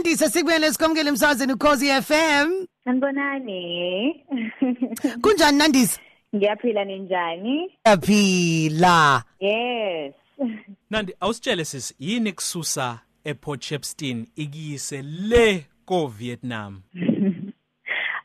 Nandise 0.00 0.28
sikubuyele 0.28 0.72
sikomkele 0.72 1.08
emsazweni 1.08 1.52
ukhozi 1.52 1.86
FM. 2.02 2.66
Sanibonani. 2.84 4.24
Kunjani 5.22 5.58
Nandise? 5.58 6.00
Ngiyaphila 6.36 6.84
ninjani? 6.84 7.78
Yaphila. 7.86 9.22
Yes. 9.40 10.14
Nandi 10.90 11.14
awusitshele 11.20 11.64
sis 11.64 11.94
yini 11.98 12.32
kususa 12.32 12.98
ePort 13.24 13.62
Shepstone 13.62 14.26
ikiyise 14.36 15.02
le 15.02 15.66
ko 15.84 16.06
Vietnam. 16.06 16.82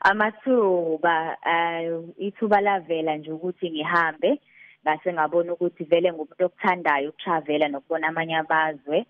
Amathuba 0.00 1.36
uh, 1.46 2.04
ithuba 2.18 2.60
lavela 2.60 3.16
nje 3.16 3.32
ukuthi 3.32 3.70
ngihambe 3.70 4.40
ngase 4.84 5.12
ngabona 5.12 5.52
ukuthi 5.52 5.84
vele 5.84 6.12
ngumuntu 6.12 6.44
okuthandayo 6.44 7.08
ukutravela 7.08 7.68
nokubona 7.68 8.08
amanye 8.08 8.36
abazwe. 8.36 9.06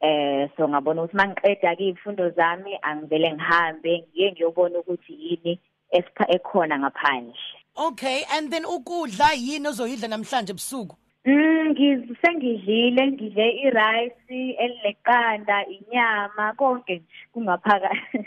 Eh 0.00 0.48
so 0.56 0.68
ngabona 0.68 1.02
ukuthi 1.02 1.16
mangiqeda 1.16 1.76
ke 1.76 1.84
izifundo 1.88 2.30
zami 2.30 2.78
angivele 2.82 3.32
ngihambe 3.32 3.92
ngiye 3.98 4.32
ngiyobona 4.32 4.78
ukuthi 4.78 5.12
yini 5.12 5.60
esipha 5.90 6.24
ekhona 6.34 6.78
ngaphandle 6.78 7.40
Okay 7.76 8.24
and 8.32 8.50
then 8.52 8.64
ukudla 8.64 9.32
yini 9.36 9.68
ozoyidla 9.68 10.08
namhlanje 10.08 10.52
ebusuku? 10.52 10.96
Mm 11.24 11.70
ngisengidlile 11.70 13.06
ngidle 13.06 13.46
irice 13.66 14.40
elileqanda 14.62 15.66
inyama 15.66 16.52
konke 16.58 17.02
kungaphakathi 17.32 18.26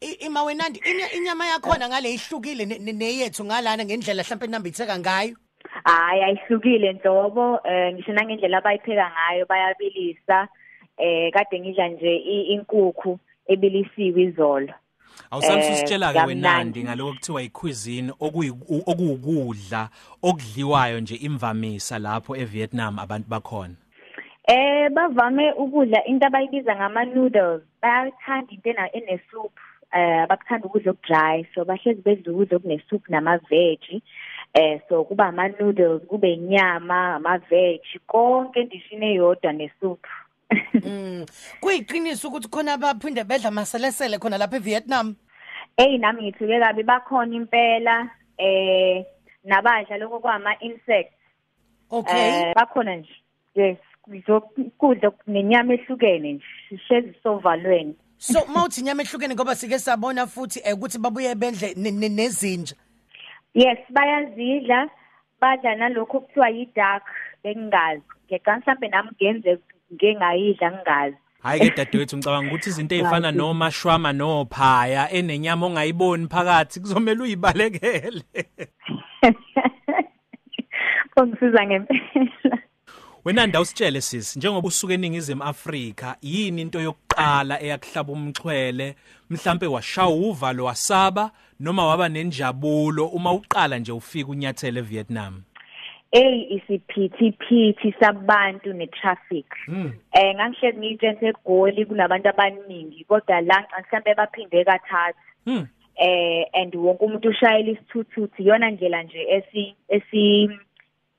Ima 0.26 0.42
wenandi 0.42 0.80
inyama 1.16 1.46
yakhona 1.46 1.88
ngale 1.88 2.14
ihlukile 2.14 2.64
neyethu 2.66 3.44
ngalana 3.44 3.84
ngendlela 3.84 4.22
mhlawumbe 4.22 4.46
enambitheka 4.46 4.98
ngayo. 4.98 5.36
Hayi 5.84 6.22
ayihlukile 6.22 6.92
ntobo 6.92 7.60
eh 7.64 7.94
ngisho 7.94 8.12
nangendlela 8.12 8.58
abayipheka 8.58 9.10
ngayo 9.10 9.46
bayabilisa 9.46 10.48
eh 10.98 11.32
kade 11.32 11.60
ngidla 11.60 11.88
nje 11.88 12.16
inkukhu 12.54 13.18
ebilisiwe 13.46 14.22
izolo. 14.22 14.74
Awusamse 15.30 15.72
usitshela 15.72 16.12
ke 16.12 16.18
wenandi 16.26 16.84
ngaloko 16.84 17.12
kuthiwa 17.12 17.42
icuisine 17.42 18.12
okuyukudla 18.20 19.88
okudliwayo 20.22 21.00
nje 21.00 21.14
imvamisa 21.14 21.98
lapho 21.98 22.36
eVietnam 22.36 22.98
abantu 22.98 23.28
bakhona? 23.28 23.74
Eh 24.46 24.90
bavame 24.90 25.52
ukudla 25.52 26.04
into 26.04 26.26
abayibiza 26.26 26.76
ngama 26.76 27.04
noodles 27.04 27.62
bayathanda 27.82 28.52
into 28.52 28.70
ena 28.70 28.92
enesoup 28.92 29.52
eh 29.92 30.26
bakuthanda 30.28 30.66
ukudla 30.66 30.90
okudry 30.92 31.46
so 31.54 31.64
bahlezi 31.64 32.02
bedla 32.02 32.32
ukudla 32.32 32.56
okunesoup 32.56 33.08
nama 33.08 33.38
veg 33.50 34.02
eh 34.54 34.80
so 34.88 35.04
kuba 35.04 35.26
ama 35.26 35.48
noodles 35.48 36.02
kube 36.06 36.32
inyama 36.32 37.14
ama 37.14 37.38
veg 37.38 37.80
konke 38.06 38.60
endishini 38.60 39.06
eyodwa 39.06 39.52
nesoup. 39.52 40.06
Mm. 40.74 41.26
Kuyiqiniso 41.60 42.28
ukuthi 42.28 42.48
khona 42.48 42.72
abaphinde 42.72 43.24
bedla 43.24 43.50
maselesele 43.50 44.18
khona 44.18 44.38
lapha 44.38 44.56
eVietnam. 44.56 45.16
Hey 45.76 45.98
nami 45.98 46.22
ngithuke 46.22 46.60
kabi 46.60 46.82
bakhona 46.82 47.36
impela 47.36 48.10
eh 48.38 49.04
nabadla 49.44 49.98
lokho 49.98 50.20
kwama 50.20 50.54
insects. 50.60 51.16
Okay. 51.90 52.28
Eh 52.28 52.54
bakhona 52.54 52.96
nje. 52.96 53.14
Yes, 53.54 53.78
ngizokudla 54.08 55.12
nenyama 55.26 55.74
ehlukene 55.74 56.32
nje. 56.32 56.44
Sihlezi 56.68 57.14
sovalweni. 57.22 57.96
So 58.18 58.46
mawuthi 58.46 58.80
inyama 58.80 59.02
ehlukene 59.02 59.34
ngoba 59.34 59.54
sike 59.54 59.78
sabona 59.78 60.26
futhi 60.26 60.60
ukuthi 60.72 60.98
babuye 60.98 61.34
bendle 61.34 61.74
nezinja. 61.74 62.74
Yes, 63.54 63.78
bayazidla 63.90 64.90
badla 65.40 65.74
nalokho 65.74 66.20
kuthiwa 66.20 66.48
yi-duck 66.48 67.04
bengazi. 67.44 68.02
Ngecanga 68.26 68.60
mhlambe 68.60 68.88
nami 68.88 69.10
ngenze 69.14 69.58
ngike 69.92 70.14
ngayidla 70.14 70.72
ngingazi. 70.72 71.16
Hayi 71.42 71.60
ke 71.60 71.76
dadewethu 71.76 72.16
ngicabanga 72.16 72.48
ukuthi 72.48 72.68
izinto 72.70 72.94
ezifana 72.94 73.30
nomashwama 73.32 74.12
nophaya 74.12 75.12
enenyama 75.12 75.66
ongayiboni 75.66 76.26
phakathi 76.28 76.80
kuzomela 76.80 77.22
uyibalekele. 77.22 78.22
Kungisiza 81.14 81.66
ngempela. 81.66 82.58
Wena 83.24 83.46
ndawusitshele 83.46 84.00
sisi 84.00 84.38
njengoba 84.38 84.68
usuke 84.68 84.94
eningizimu 84.94 85.42
Afrika 85.42 86.16
yini 86.22 86.62
into 86.62 86.80
yokuqala 86.80 87.62
eyakuhlaba 87.62 88.12
umxhwele? 88.12 88.96
Mhlambe 89.30 89.66
washaya 89.66 90.08
uvalo 90.08 90.64
wasaba 90.64 91.30
noma 91.60 91.86
waba 91.86 92.08
nenjabulo 92.08 93.06
uma 93.06 93.32
uqala 93.32 93.78
nje 93.78 93.92
ufika 93.92 94.30
unyathele 94.30 94.80
eVietnam 94.80 95.42
hey 96.14 96.46
isiphithiphithi 96.56 97.94
sabantu 98.00 98.72
netraffic 98.72 99.46
hmm. 99.66 99.92
eh 100.12 100.34
ngangihlezi 100.34 100.78
ngiyitshenthe 100.78 101.26
egoli 101.26 101.86
kunabantu 101.86 102.28
abaningi 102.28 103.04
kodwa 103.04 103.40
la 103.40 103.66
mhlambe 103.80 104.14
baphinde 104.14 104.64
kathathu 104.64 105.18
hmm. 105.44 105.66
eh 105.96 106.46
and 106.52 106.74
wonke 106.76 107.04
umuntu 107.04 107.28
ushayela 107.28 107.70
isithuthuthi 107.70 108.42
iyona 108.42 108.70
ndlela 108.70 109.02
nje 109.02 109.26
esi 109.36 109.74
esi 109.88 110.50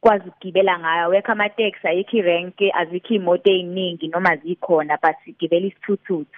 kwazi 0.01 0.29
ukugibela 0.29 0.79
ngayo 0.79 1.09
wekho 1.09 1.31
ama 1.31 1.49
taxi 1.49 1.87
ayikho 1.87 2.17
irank 2.17 2.61
azikho 2.73 3.13
imoto 3.13 3.51
eziningi 3.51 4.07
noma 4.07 4.35
zikhona 4.35 4.97
but 5.03 5.15
sigibela 5.25 5.67
isithuthuthi 5.67 6.37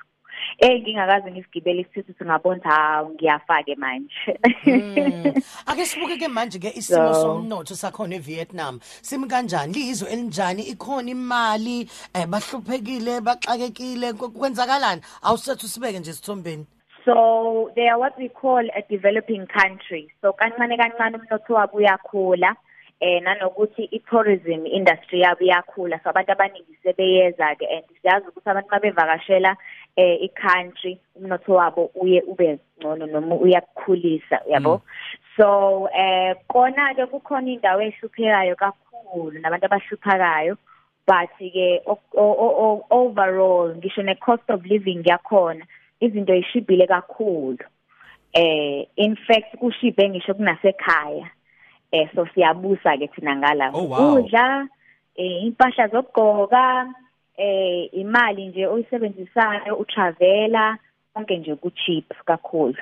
Eh 0.59 0.81
ngingakaze 0.81 1.31
ngisigibele 1.31 1.81
isithuthu 1.81 2.25
ngabona 2.25 2.63
hawu 2.63 3.13
ngiyafake 3.13 3.75
manje. 3.75 4.39
Hmm. 4.63 5.33
Ake 5.65 5.85
sibuke 5.85 6.17
ke 6.17 6.27
manje 6.27 6.59
ke 6.59 6.71
isimo 6.75 7.13
somnotho 7.13 7.75
sakhona 7.75 8.15
eVietnam. 8.15 8.79
Simi 9.01 9.27
kanjani? 9.27 9.73
Lizwe 9.73 10.09
elinjani? 10.11 10.63
Ikhona 10.63 11.11
imali, 11.11 11.89
eh 12.13 12.25
bahluphekile, 12.25 13.21
baxakekile, 13.21 14.13
kwenzakalani? 14.13 15.01
Awusethu 15.23 15.67
sibeke 15.67 15.99
nje 15.99 16.13
sithombeni. 16.13 16.65
So 17.05 17.71
they 17.75 17.87
are 17.87 17.99
what 17.99 18.17
we 18.17 18.29
call 18.29 18.65
a 18.75 18.81
developing 18.89 19.47
country. 19.47 20.11
So 20.21 20.33
kancane 20.33 20.77
kancane 20.77 21.17
umnotho 21.17 21.53
wabo 21.53 21.77
uyakhula. 21.77 22.55
eh 22.99 23.21
nanokuthi 23.21 23.83
i-tourism 23.91 24.65
industry 24.65 25.21
yabo 25.21 25.45
iyakhula 25.45 25.99
so 26.03 26.09
abantu 26.09 26.31
abaningi 26.31 26.77
sebeyeza 26.83 27.55
ke 27.55 27.65
and 27.69 27.85
siyazi 28.01 28.27
ukuthi 28.27 28.49
abantu 28.49 28.69
mabevakashela 28.71 29.57
eh 29.97 30.17
i-country 30.21 30.99
umnotho 31.15 31.53
wabo 31.53 31.91
uye 31.95 32.21
ube 32.21 32.59
ngcono 32.79 33.05
noma 33.05 33.35
uyakukhulisa 33.35 34.39
yabo? 34.49 34.81
So 35.35 35.89
eh 35.93 36.35
kona 36.47 36.93
ke 36.93 37.05
kukhona 37.05 37.49
indawo 37.51 37.81
ehluphekayo 37.81 38.55
kakhulu 38.55 39.39
nabantu 39.41 39.65
abahluphakayo 39.65 40.57
but 41.07 41.29
ke 41.39 41.81
overall 42.91 43.73
ngisho 43.75 44.03
ne 44.05 44.15
cost 44.15 44.49
of 44.49 44.65
living 44.65 45.03
yakhona 45.03 45.65
izinto 46.01 46.35
ishibhile 46.35 46.87
kakhulu. 46.87 47.65
Eh 48.33 48.85
in 48.95 49.15
fact 49.15 49.57
kushibhe 49.57 50.09
ngisho 50.09 50.33
kunasekhaya. 50.33 51.29
Eh 51.91 52.07
so 52.13 52.25
siyabusa 52.35 52.97
ke 52.99 53.07
thina 53.07 53.35
ngala. 53.35 53.73
Ukudla 53.73 54.67
eh 55.15 55.43
impahla 55.43 55.87
zokugqoka 55.87 56.93
eh 57.37 57.89
imali 57.93 58.47
nje 58.47 58.67
oyisebenzisayo 58.67 59.75
utravela 59.75 60.77
konke 61.13 61.37
nje 61.37 61.55
ku 61.55 61.71
cheap 61.71 62.05
kakhulu. 62.25 62.75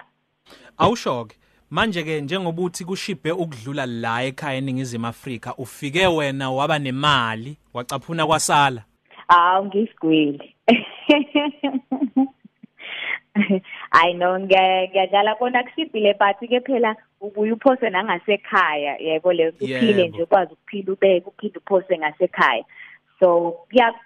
Awushoke 0.77 1.35
manje 1.69 2.03
ke 2.03 2.21
njengoba 2.21 2.61
uthi 2.61 2.85
kushibhe 2.85 3.31
ukudlula 3.31 3.85
la 3.85 4.23
ekhaya 4.23 4.57
eningizimu 4.57 5.07
Afrika 5.07 5.55
ufike 5.57 6.07
wena 6.07 6.51
waba 6.51 6.79
nemali 6.79 7.57
wacaphuna 7.73 8.27
kwasala? 8.27 8.83
Awu 9.27 9.65
ngisigwili 9.65 10.55
I 13.91 14.13
know 14.13 14.39
ngiyadlala 14.39 15.35
kona 15.35 15.63
kushibhile 15.63 16.13
but 16.17 16.39
ke 16.49 16.59
phela 16.59 16.95
ubuye 17.21 17.51
uphose 17.51 17.89
nangasekhaya 17.89 18.97
yebo 18.97 19.33
le 19.33 19.49
uphile 19.49 20.07
nje 20.07 20.23
ukwazi 20.23 20.53
ukuphila 20.53 20.93
ubeke 20.93 21.27
uphinde 21.27 21.59
uphose 21.59 21.97
ngasekhaya. 21.97 22.63
So 23.19 23.55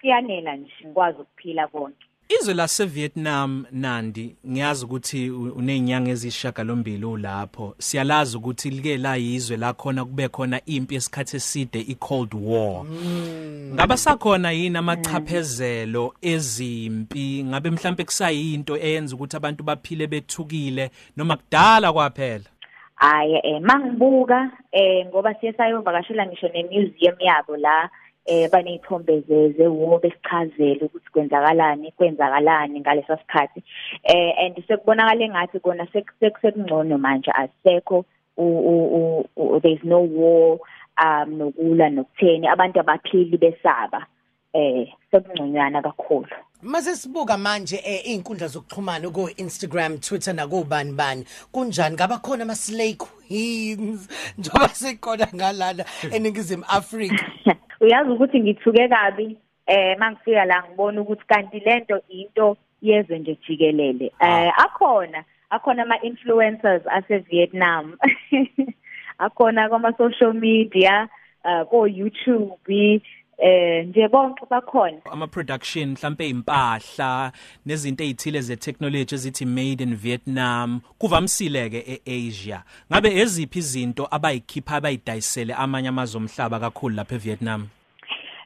kuyanela 0.00 0.56
nje 0.56 0.72
ngikwazi 0.84 1.18
ukuphila 1.20 1.68
konke. 1.68 2.06
Izwe 2.40 2.54
laseVietnam 2.54 3.64
nandi 3.72 4.36
ngiyazi 4.48 4.84
ukuthi 4.84 5.30
unezinyanga 5.30 6.10
ezishagalombili 6.10 7.04
ulapho. 7.04 7.74
Siyalazi 7.78 8.36
ukuthi 8.36 8.70
like 8.70 8.98
la 8.98 9.16
yizwe 9.16 9.56
la 9.56 9.72
khona 9.72 10.04
kube 10.04 10.28
khona 10.28 10.60
impi 10.66 10.94
esikhathi 10.94 11.36
eside 11.36 11.80
iCold 11.80 12.34
War. 12.34 12.84
Ngaba 13.74 13.96
sakhona 13.96 14.52
yini 14.52 14.78
amachaphezelo 14.78 16.14
ezimpi? 16.22 17.44
Ngabe 17.44 17.70
mhlambe 17.70 18.04
kusayinto 18.04 18.76
eyenza 18.76 19.14
ukuthi 19.14 19.36
abantu 19.36 19.64
baphile 19.64 20.06
bethukile 20.06 20.90
noma 21.16 21.36
kudala 21.36 21.92
kwaphela? 21.92 22.44
Hayi 22.94 23.40
eh 23.42 23.60
mangibuka 23.60 24.50
eh 24.72 25.06
ngoba 25.06 25.34
siye 25.34 25.52
sayovakashela 25.52 26.26
ngisho 26.26 26.48
nemuseum 26.48 27.16
yabo 27.20 27.56
la 27.56 27.90
eh 28.30 28.48
banezithombe 28.50 29.20
zewo 29.56 29.98
besichazele 29.98 30.84
ukuthi 30.84 31.10
kwenzakalani 31.12 31.92
kwenzakalani 31.92 32.80
ngaleso 32.80 33.16
sikhathi. 33.16 33.62
Eh 34.04 34.34
and 34.38 34.56
sekubonakala 34.68 35.24
engathi 35.24 35.60
kona 35.60 35.86
sekungcono 36.20 36.98
manje 36.98 37.30
asekho 37.30 38.04
there 39.62 39.72
is 39.72 39.84
no 39.84 40.00
war 40.00 40.58
um 41.02 41.38
nokulwa 41.38 41.90
nokutheni 41.90 42.46
abantu 42.46 42.80
abaphili 42.80 43.36
besaba. 43.36 44.06
Eh 44.54 44.86
sekungconyana 45.10 45.82
kakhulu. 45.82 46.28
Mase 46.62 46.96
sibuka 46.96 47.36
manje 47.36 47.80
eh 47.84 48.06
inkundla 48.06 48.46
zokuxhumana 48.46 49.10
ku 49.12 49.28
Instagram, 49.36 49.98
Twitter 49.98 50.34
nakubani 50.34 50.92
bani. 50.92 51.24
Kunjani? 51.52 51.96
Ngaba 51.96 52.22
khona 52.22 52.42
ama 52.42 52.54
slay 52.54 52.94
queens? 52.94 54.08
Njoba 54.38 54.68
sikhona 54.68 55.26
ngalana 55.34 55.84
eningizimu 56.12 56.64
Africa. 56.68 57.26
Uyazi 57.80 58.10
ukuthi 58.10 58.40
ngithuke 58.40 58.88
kabi 58.88 59.36
eh 59.66 59.98
mangifika 59.98 60.44
la 60.44 60.62
ngibona 60.62 61.00
ukuthi 61.00 61.24
kanti 61.26 61.60
lento 61.60 62.00
into 62.08 62.56
yezwe 62.82 63.18
nje 63.18 63.38
jikelele. 63.46 64.12
Eh 64.20 64.52
akhona 64.56 65.24
akhona 65.50 65.82
ama 65.82 66.02
influencers 66.02 66.82
ase 66.86 67.18
Vietnam. 67.18 67.96
akhona 69.18 69.68
kuma 69.68 69.92
social 69.96 70.32
media, 70.32 71.08
uh 71.44 71.64
ko 71.64 71.86
YouTube 71.86 73.00
eh 73.40 73.86
nje 73.86 74.08
bonke 74.08 74.46
bakhona. 74.50 75.00
Ama 75.10 75.26
production 75.26 75.88
mhlambe 75.90 76.28
impahla 76.28 77.32
nezinto 77.66 78.04
ezithile 78.04 78.40
ze 78.40 78.56
technology 78.56 79.14
ezithi 79.14 79.46
made 79.46 79.80
in 79.80 79.94
Vietnam 79.96 80.80
kuvamsile 80.98 81.70
ke 81.70 82.00
eAsia. 82.06 82.62
Ngabe 82.92 83.08
eziphi 83.20 83.58
izinto 83.58 84.08
abayikhipha 84.10 84.76
abayidayisele 84.76 85.54
amanye 85.54 85.88
amazwe 85.88 86.20
omhlaba 86.20 86.60
kakhulu 86.60 86.96
lapha 86.96 87.14
eVietnam? 87.14 87.68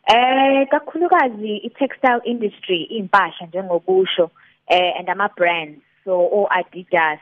Eh 0.06 0.68
kakhulukazi 0.70 1.56
i-textile 1.56 2.20
industry 2.24 2.82
impahla 2.82 3.46
njengobusho 3.46 4.30
eh 4.68 4.92
and 4.98 5.10
ama 5.10 5.28
brands 5.36 5.80
so 6.04 6.12
o 6.20 6.48
Adidas 6.50 7.20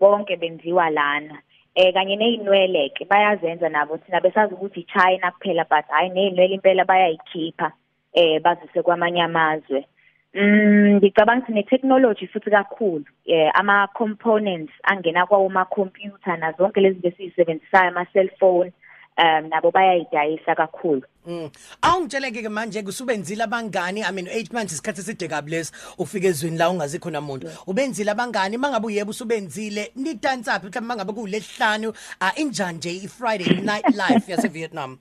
bonke 0.00 0.36
benziwa 0.36 0.90
lana. 0.90 1.38
Eh 1.74 1.92
kanye 1.94 2.16
nezinwele 2.16 2.88
ke 2.88 3.04
bayazenza 3.04 3.68
nabo 3.68 3.98
thina 3.98 4.20
besazi 4.20 4.54
ukuthi 4.54 4.86
China 4.86 5.30
kuphela 5.30 5.64
but 5.64 5.86
hayi 5.88 6.10
nezinwele 6.10 6.54
impela 6.54 6.84
bayayikhipha 6.84 7.72
eh 8.12 8.40
bazise 8.42 8.82
kwamanye 8.82 9.22
amazwe. 9.22 9.86
Mm 10.34 10.96
ngicabanga 10.96 11.42
ukuthi 11.42 11.52
netechnology 11.52 12.26
futhi 12.26 12.50
kakhulu 12.50 13.04
eh 13.26 13.50
ama 13.54 13.88
components 13.94 14.72
angena 14.82 15.26
kwawo 15.26 15.48
ma 15.48 15.64
computer 15.64 16.38
na 16.38 16.52
zonke 16.52 16.80
lezi 16.80 17.00
besizisebenzisayo 17.00 17.88
ama 17.88 18.06
cellphone 18.06 18.72
um 19.18 19.48
nabo 19.48 19.70
bayayidayisa 19.70 20.54
kakhulu 20.54 21.02
Mm. 21.26 21.50
Awungitsheleke 21.82 22.42
ke 22.42 22.48
manje 22.48 22.82
kusubenzile 22.82 23.44
abangani 23.44 24.02
I 24.04 24.12
mean 24.12 24.26
8 24.26 24.52
months 24.52 24.72
isikhathi 24.72 25.00
eside 25.00 25.28
kables 25.28 25.72
ufike 25.98 26.26
ezweni 26.28 26.58
la 26.58 26.68
ungazi 26.70 26.98
khona 26.98 27.18
umuntu. 27.18 27.48
Ubenzile 27.66 28.10
abangani 28.10 28.58
mangabe 28.58 28.86
uyebo 28.86 29.10
usubenzile 29.10 29.92
nidansa 29.96 30.60
phi 30.60 30.66
mhlawumbe 30.66 30.80
mangabe 30.80 31.12
kulesihlanu 31.12 31.94
injani 32.36 32.78
nje 32.78 32.90
i 32.90 33.08
Friday 33.08 33.60
night 33.62 33.88
life 33.88 34.32
yase 34.32 34.48
Vietnam. 34.48 34.98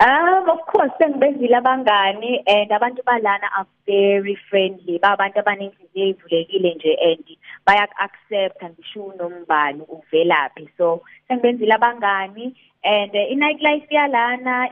Um 0.00 0.48
of 0.48 0.60
course 0.70 0.92
sengibenzile 1.00 1.56
abangani 1.58 2.38
and 2.46 2.70
abantu 2.70 3.02
balana 3.02 3.50
are 3.58 3.66
very 3.84 4.38
friendly. 4.48 4.98
Babantu 4.98 5.38
abanenhliziyo 5.40 6.06
ezivulekile 6.06 6.74
nje 6.74 6.94
and 7.02 7.24
bayak 7.66 7.90
accept 7.98 8.62
ngisho 8.62 9.12
nombani 9.18 9.82
uvelaphi 9.82 10.68
so 10.78 11.02
sengibenzile 11.28 11.74
abangani 11.74 12.54
and 12.84 13.10
uh, 13.10 13.32
i-night 13.32 13.60
life 13.60 13.90
yalana 13.90 14.70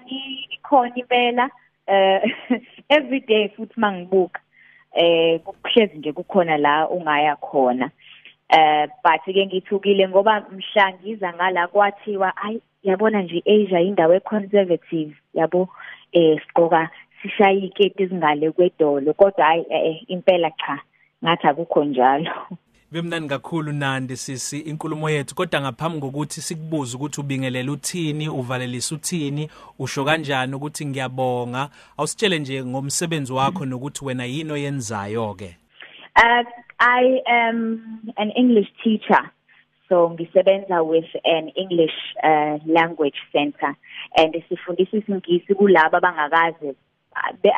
ikhona 0.54 0.94
impela 0.94 1.50
uh, 1.88 2.30
every 2.96 3.20
day 3.20 3.48
futhi 3.48 3.80
mangibuka 3.80 4.40
eh 4.92 5.40
kuhlezi 5.40 5.98
nje 5.98 6.12
kukhona 6.12 6.56
la 6.56 6.88
ungaya 6.88 7.36
khona. 7.36 7.90
Eh 8.48 8.86
but 9.02 9.24
ke 9.24 9.46
ngithukile 9.46 10.08
ngoba 10.08 10.40
mhla 10.50 10.92
ngiza 10.92 11.32
ngala 11.32 11.66
kwathiwa 11.66 12.36
ayi 12.36 12.62
yabona 12.86 13.22
nje 13.22 13.42
Asia 13.46 13.80
indawo 13.80 14.14
econservative 14.14 15.14
yabo 15.34 15.68
eh 16.12 16.40
siqoka 16.46 16.90
sishaya 17.22 17.52
iketi 17.52 18.02
ezingale 18.02 18.50
kwedolo 18.50 19.12
kodwa 19.12 19.44
hayi 19.44 19.64
eh, 19.70 20.02
impela 20.08 20.50
cha 20.50 20.80
ngathi 21.24 21.46
akukho 21.46 21.84
njalo. 21.84 22.30
Bemnani 22.92 23.28
kakhulu 23.28 23.72
nandi 23.72 24.16
sisi 24.16 24.58
inkulumo 24.58 25.10
yethu. 25.10 25.34
Kodwa 25.34 25.60
ngaphambi 25.60 26.00
kokuthi 26.00 26.40
sikubuze 26.40 26.96
ukuthi 26.96 27.20
ubingelela 27.20 27.72
uthini 27.72 28.28
uvalelisa 28.28 28.94
uthini 28.94 29.50
usho 29.78 30.04
kanjani 30.04 30.54
ukuthi 30.54 30.86
ngiyabonga. 30.86 31.68
Awusitshele 31.98 32.38
nje 32.38 32.64
ngomsebenzi 32.64 33.32
wakho 33.32 33.64
nokuthi 33.66 34.04
wena 34.04 34.24
yini 34.24 34.52
oyenzayo 34.52 35.34
ke 35.34 35.56
uh, 36.16 36.44
I 36.78 37.20
am 37.26 38.12
an 38.16 38.30
English 38.36 38.68
teacher. 38.82 39.30
So 39.88 40.10
ngisebenza 40.10 40.84
with 40.84 41.10
an 41.24 41.48
English 41.54 41.94
uh, 42.22 42.58
language 42.66 43.18
center. 43.32 43.76
And 44.16 44.34
sifundisa 44.48 44.96
isingisi 44.96 45.54
kulabo 45.54 45.96
abangakaze 45.96 46.74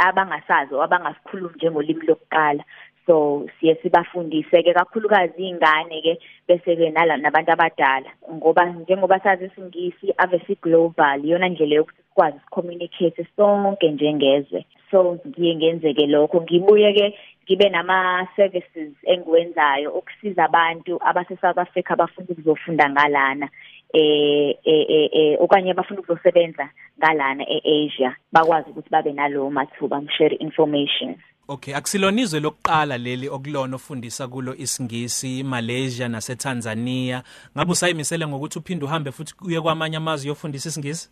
abangasazi 0.01 0.75
abangasikhulumi 0.75 1.55
njengolimi 1.57 2.07
lokuqala. 2.07 2.65
So 3.09 3.47
siye 3.61 3.75
sibafundise 3.83 4.63
ke 4.63 4.73
kakhulukazi 4.77 5.33
izingane 5.33 6.03
ke 6.05 6.21
bese 6.49 6.77
ke 6.77 6.91
nabantu 6.93 7.53
abadala. 7.53 8.11
Ngoba 8.33 8.65
njengoba 8.65 9.21
sazi 9.21 9.45
isingisi 9.49 10.13
ave 10.19 10.39
si 10.47 10.55
global 10.63 11.25
iyona 11.25 11.49
ndlela 11.49 11.75
yokuthi 11.75 12.03
sikwazi 12.03 12.39
communicate 12.51 13.27
sonke 13.37 13.91
njengezwe. 13.91 14.65
So 14.91 15.19
ngiye 15.27 15.55
ngenzeke 15.57 16.07
lokho. 16.07 16.43
Ngibuye 16.43 16.93
ke 16.93 17.19
ngibe 17.45 17.69
nama 17.69 18.29
services 18.37 18.93
engiwenzayo 19.05 19.93
ukusiza 19.93 20.45
abantu 20.45 21.01
abase 21.01 21.37
South 21.41 21.59
Africa 21.59 21.91
abafuna 21.91 22.27
ukuzofunda 22.31 22.91
ngalana 22.91 23.49
eh 23.95 24.55
eh 24.65 25.09
eh 25.13 25.37
okanye 25.41 25.71
abafuna 25.71 26.01
ukuzosebenza 26.01 26.69
ngalana 26.99 27.45
eAsia 27.49 28.17
bakwazi 28.33 28.71
ukuthi 28.71 28.91
babe 28.91 29.13
nalowo 29.13 29.51
mathuba 29.51 30.03
ngishare 30.03 30.37
information. 30.37 31.17
Okay, 31.51 31.75
akusilonizwe 31.75 32.41
lokuqala 32.41 32.99
leli 32.99 33.29
okulona 33.29 33.77
ofundisa 33.77 34.29
kulo 34.29 34.55
isingisi 34.55 35.43
Malaysia 35.43 36.09
nase 36.09 36.37
Tanzania. 36.37 37.23
Ngabe 37.57 37.73
usayimisele 37.73 38.27
ngokuthi 38.27 38.59
uphinde 38.59 38.85
uhambe 38.85 39.11
futhi 39.13 39.35
uye 39.47 39.61
kwamanye 39.61 39.97
amazwe 39.97 40.29
yofundisa 40.29 40.69
isingisi? 40.69 41.11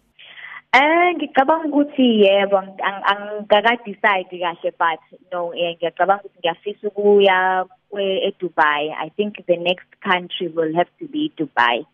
Eh 0.73 1.15
ngicabanga 1.17 1.69
ukuthi 1.69 2.21
yebo 2.21 2.59
angikaka 2.59 3.77
decide 3.85 4.38
kahle 4.38 4.73
but 4.79 5.00
no 5.33 5.55
eh 5.55 5.77
ngiyacabanga 5.77 6.23
ukuthi 6.25 6.39
ngiyafisa 6.39 6.89
ukuya 6.89 7.65
e 7.99 8.35
Dubai. 8.39 8.93
I 8.93 9.09
think 9.17 9.47
the 9.47 9.56
next 9.56 9.89
country 10.03 10.49
will 10.49 10.75
have 10.75 10.91
to 10.99 11.09
be 11.09 11.32
Dubai. 11.39 11.87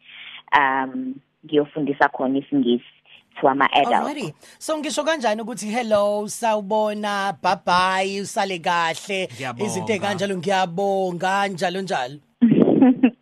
Um 0.52 1.14
ngiyofundisa 1.46 2.08
khona 2.08 2.38
isingisi. 2.38 3.01
To 3.40 3.48
ama 3.48 3.68
adults. 3.72 3.92
Alrighty. 3.92 4.34
So 4.58 4.78
ngisho 4.78 5.04
kanjani 5.04 5.42
ukuthi 5.42 5.70
hello 5.70 6.26
sawubona 6.26 7.36
bye 7.42 7.56
bye 7.64 8.20
usale 8.20 8.58
kahle 8.58 9.28
izinto 9.58 9.92
ekanjalo 9.92 10.36
ngiyabonga 10.36 11.48
njalo 11.48 11.80
njalo. 11.80 12.18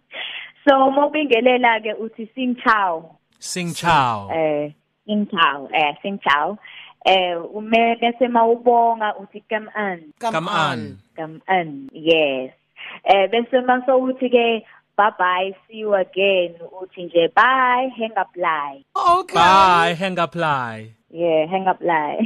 So 0.68 0.90
mobingelela 0.90 1.80
ke 1.82 1.96
uthi 1.96 2.28
sing 2.34 2.54
chao. 2.62 3.18
Sing 3.38 3.72
chao. 3.72 4.28
Eh 4.28 4.72
sing 5.06 5.26
chao 5.26 5.68
eh 5.72 5.96
sing 6.02 6.20
chao. 6.20 6.58
Eh 7.06 7.34
ume 7.54 7.96
bese 8.00 8.28
mawubonga 8.28 9.16
uthi 9.16 9.42
come 9.48 9.70
on. 9.74 10.12
Come 10.20 10.48
on. 10.48 10.98
Come 11.16 11.40
on. 11.48 11.88
Yes. 11.92 12.52
Eh 13.04 13.26
bese 13.32 13.64
maso 13.64 13.96
uthi 13.98 14.28
ke 14.28 14.62
bye 15.00 15.16
bye 15.18 15.52
see 15.64 15.78
you 15.78 15.94
again. 15.94 16.54
Uthi 16.82 17.04
nje 17.04 17.28
bye. 17.34 17.88
Hang 17.96 18.12
up 18.20 18.36
lie. 18.36 18.84
Okay. 18.94 19.34
Bye. 19.34 19.94
Hang 19.94 20.18
up 20.18 20.34
lie. 20.34 20.94
Yeah 21.10 21.48
hang 21.48 21.66
up 21.66 21.80
lie. 21.80 22.20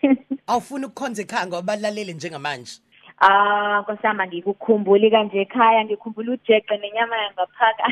Awufuna 0.50 0.86
ukukhonza 0.86 1.22
ekhaya 1.22 1.46
ngoba 1.46 1.62
balalele 1.62 2.12
njengamanje. 2.12 2.80
Ah 3.20 3.80
nkosama 3.82 4.26
ngikukhumbuli 4.26 5.10
kanje 5.10 5.40
ekhaya. 5.40 5.84
Ngikhumbula 5.84 6.32
ujeqe 6.32 6.76
nenyama 6.76 7.16
yangaphaka 7.16 7.86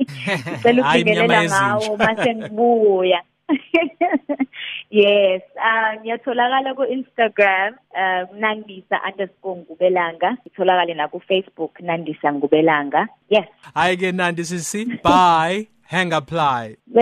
ngicela 0.00 0.82
ukubingelela 0.82 1.44
ngawo 1.44 1.96
mase 1.96 2.34
ngibuya. 2.34 3.22
yes 4.90 5.42
uh 5.56 5.94
ngiyatholakala 6.00 6.74
ku 6.74 6.84
Instagram 6.84 7.74
uh 7.94 8.24
nandisa_ngubelanga 8.36 10.36
itholakala 10.46 10.94
na 10.94 11.08
ku 11.08 11.20
Facebook 11.24 11.80
nandisa 11.80 12.32
ngubelanga. 12.32 13.08
Yes. 13.28 13.48
Hayi 13.74 13.96
ke 13.96 14.12
nandi 14.12 14.44
sisi 14.44 14.84
bye. 15.02 15.66
Hang 15.90 16.12
apply 16.14 16.76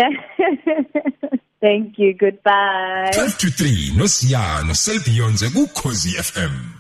thank 1.60 1.98
you 1.98 2.14
goodbye. 2.16 3.10
12 3.12 3.36
to 3.36 3.48
3 3.52 4.00
nosiyano 4.00 4.72
selbionze 4.74 5.50
ku 5.52 5.68
Khosi 5.76 6.16
FM 6.16 6.77